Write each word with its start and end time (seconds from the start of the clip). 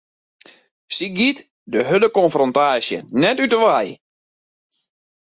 Sy 0.95 1.07
giet 1.17 1.39
de 1.71 1.79
hurde 1.87 2.09
konfrontaasje 2.19 2.97
net 3.21 3.41
út 3.43 3.53
'e 3.53 3.59
wei. 3.63 3.89